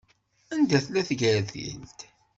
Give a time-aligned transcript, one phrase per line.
[0.53, 1.99] Anda tella tgertilt?